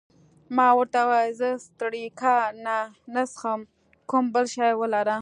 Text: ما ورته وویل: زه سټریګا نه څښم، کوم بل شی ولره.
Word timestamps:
ما 0.55 0.67
ورته 0.77 0.99
وویل: 1.05 1.33
زه 1.39 1.49
سټریګا 1.65 2.35
نه 3.13 3.23
څښم، 3.31 3.61
کوم 4.09 4.25
بل 4.33 4.45
شی 4.53 4.71
ولره. 4.79 5.09